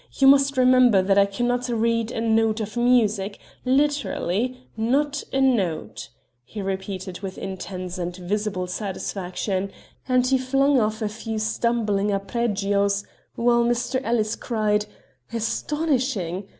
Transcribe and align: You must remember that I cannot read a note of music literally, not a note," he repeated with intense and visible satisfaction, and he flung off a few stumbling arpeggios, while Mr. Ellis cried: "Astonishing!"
You 0.15 0.25
must 0.25 0.57
remember 0.57 1.03
that 1.03 1.19
I 1.19 1.27
cannot 1.27 1.69
read 1.69 2.09
a 2.11 2.19
note 2.19 2.59
of 2.59 2.75
music 2.75 3.37
literally, 3.65 4.67
not 4.75 5.23
a 5.31 5.39
note," 5.39 6.09
he 6.43 6.59
repeated 6.59 7.19
with 7.21 7.37
intense 7.37 7.99
and 7.99 8.15
visible 8.17 8.65
satisfaction, 8.65 9.69
and 10.09 10.25
he 10.25 10.39
flung 10.39 10.79
off 10.81 11.03
a 11.03 11.07
few 11.07 11.37
stumbling 11.37 12.11
arpeggios, 12.11 13.03
while 13.35 13.63
Mr. 13.63 14.01
Ellis 14.03 14.35
cried: 14.35 14.87
"Astonishing!" 15.31 16.49